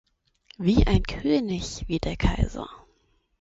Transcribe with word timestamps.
Wie 0.57 0.87
ein 0.87 1.03
König, 1.03 1.83
wie 1.87 1.99
der 1.99 2.17
Kaiser! 2.17 2.67